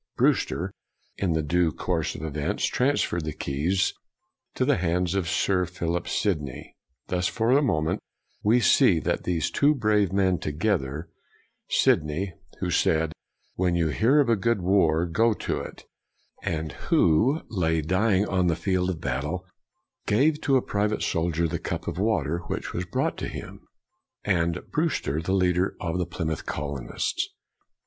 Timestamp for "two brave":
9.51-10.11